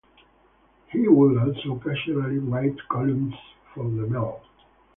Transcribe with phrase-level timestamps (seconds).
[0.87, 3.35] He would also occasionally write columns
[3.75, 4.41] for "The Mail".